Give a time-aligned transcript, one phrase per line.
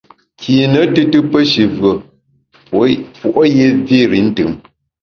[0.41, 4.51] Kine tùtù pe shi vùe, puo’ yé vir i ntùm.